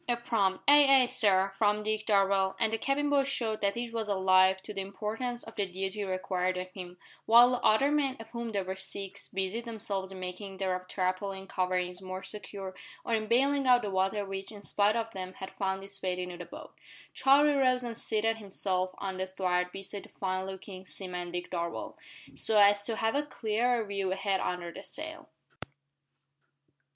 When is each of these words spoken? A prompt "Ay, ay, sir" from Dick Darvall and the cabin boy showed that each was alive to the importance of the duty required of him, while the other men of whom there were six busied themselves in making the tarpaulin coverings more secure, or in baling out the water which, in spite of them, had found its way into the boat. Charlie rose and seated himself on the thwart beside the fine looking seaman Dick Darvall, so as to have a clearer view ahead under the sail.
A 0.09 0.17
prompt 0.17 0.63
"Ay, 0.67 1.01
ay, 1.01 1.05
sir" 1.05 1.51
from 1.57 1.83
Dick 1.83 2.07
Darvall 2.07 2.55
and 2.59 2.73
the 2.73 2.79
cabin 2.79 3.07
boy 3.11 3.23
showed 3.23 3.61
that 3.61 3.77
each 3.77 3.93
was 3.93 4.07
alive 4.07 4.59
to 4.63 4.73
the 4.73 4.81
importance 4.81 5.43
of 5.43 5.55
the 5.55 5.67
duty 5.67 6.03
required 6.03 6.57
of 6.57 6.71
him, 6.71 6.97
while 7.27 7.51
the 7.51 7.59
other 7.61 7.91
men 7.91 8.17
of 8.19 8.27
whom 8.29 8.51
there 8.51 8.63
were 8.63 8.75
six 8.75 9.27
busied 9.27 9.65
themselves 9.65 10.11
in 10.11 10.19
making 10.19 10.57
the 10.57 10.81
tarpaulin 10.89 11.45
coverings 11.45 12.01
more 12.01 12.23
secure, 12.23 12.73
or 13.05 13.13
in 13.13 13.27
baling 13.27 13.67
out 13.67 13.83
the 13.83 13.91
water 13.91 14.25
which, 14.25 14.51
in 14.51 14.63
spite 14.63 14.95
of 14.95 15.11
them, 15.11 15.33
had 15.33 15.51
found 15.51 15.83
its 15.83 16.01
way 16.01 16.19
into 16.19 16.35
the 16.35 16.45
boat. 16.45 16.73
Charlie 17.13 17.53
rose 17.53 17.83
and 17.83 17.95
seated 17.95 18.37
himself 18.37 18.95
on 18.97 19.17
the 19.17 19.27
thwart 19.27 19.71
beside 19.71 20.01
the 20.01 20.09
fine 20.09 20.47
looking 20.47 20.83
seaman 20.83 21.29
Dick 21.31 21.51
Darvall, 21.51 21.95
so 22.33 22.59
as 22.59 22.83
to 22.87 22.95
have 22.95 23.13
a 23.13 23.21
clearer 23.21 23.85
view 23.85 24.11
ahead 24.11 24.39
under 24.39 24.73
the 24.73 24.81
sail. 24.81 25.29